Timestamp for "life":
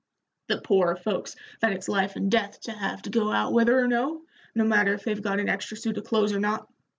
1.87-2.15